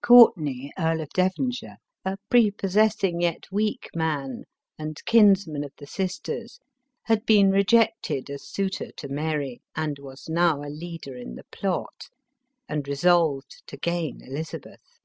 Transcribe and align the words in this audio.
Courtenay, 0.00 0.70
Earl 0.78 1.00
of 1.00 1.08
Devonshire— 1.08 1.76
a 2.04 2.16
prepossessing 2.30 3.20
yet 3.20 3.50
weak 3.50 3.88
man, 3.96 4.44
and 4.78 5.04
kinsman 5.06 5.64
of 5.64 5.72
the 5.76 5.88
sisters— 5.88 6.60
had 7.08 7.26
been 7.26 7.50
rejected 7.50 8.30
as 8.30 8.44
suitor 8.46 8.92
to 8.96 9.08
Mary, 9.08 9.60
and 9.74 9.98
was 9.98 10.28
now 10.28 10.62
a 10.62 10.70
leader 10.70 11.16
in 11.16 11.34
the 11.34 11.44
plot, 11.50 12.08
and 12.68 12.86
resolved 12.86 13.56
ELIZABETH 13.68 13.72
OF 13.88 13.92
ENGLAND. 13.92 14.20
287 14.20 14.26
to 14.28 14.30
gain 14.30 14.32
Elizabeth. 14.32 15.00